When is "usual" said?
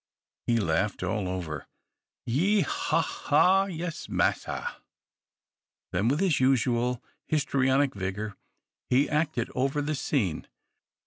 6.39-7.03